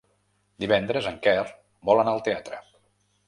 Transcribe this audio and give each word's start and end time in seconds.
Divendres 0.63 1.09
en 1.11 1.19
Quer 1.27 1.35
vol 1.91 2.03
anar 2.05 2.13
al 2.17 2.25
teatre. 2.31 2.63